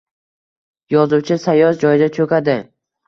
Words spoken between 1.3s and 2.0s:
sayoz